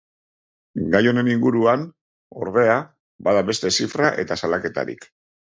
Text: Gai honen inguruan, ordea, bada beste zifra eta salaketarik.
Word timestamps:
Gai 0.95 1.01
honen 1.11 1.27
inguruan, 1.33 1.83
ordea, 2.45 2.79
bada 3.29 3.47
beste 3.53 3.73
zifra 3.79 4.11
eta 4.25 4.39
salaketarik. 4.45 5.11